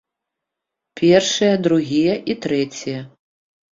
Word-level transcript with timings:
Першыя, 1.01 1.53
другія 1.67 2.13
і 2.35 2.37
трэція. 2.47 2.99